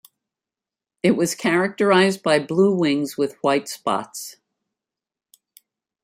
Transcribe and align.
It 1.03 1.11
was 1.11 1.35
characterized 1.35 2.23
by 2.23 2.39
blue 2.39 2.75
wings 2.75 3.19
with 3.19 3.37
white 3.43 3.67
spots. 3.67 4.37